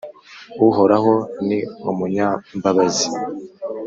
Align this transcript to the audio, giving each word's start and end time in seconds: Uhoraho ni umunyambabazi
Uhoraho 0.67 1.13
ni 1.47 1.59
umunyambabazi 1.91 3.07